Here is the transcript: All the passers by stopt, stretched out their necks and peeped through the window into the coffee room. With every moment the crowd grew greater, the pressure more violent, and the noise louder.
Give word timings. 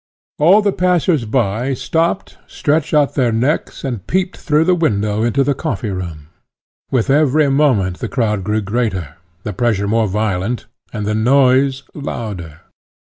All 0.39 0.63
the 0.63 0.71
passers 0.71 1.25
by 1.25 1.75
stopt, 1.75 2.39
stretched 2.47 2.91
out 2.91 3.13
their 3.13 3.31
necks 3.31 3.83
and 3.83 4.07
peeped 4.07 4.35
through 4.35 4.63
the 4.65 4.73
window 4.73 5.21
into 5.21 5.43
the 5.43 5.53
coffee 5.53 5.91
room. 5.91 6.29
With 6.89 7.11
every 7.11 7.51
moment 7.51 7.99
the 7.99 8.09
crowd 8.09 8.43
grew 8.43 8.61
greater, 8.61 9.17
the 9.43 9.53
pressure 9.53 9.87
more 9.87 10.07
violent, 10.07 10.65
and 10.91 11.05
the 11.05 11.13
noise 11.13 11.83
louder. 11.93 12.61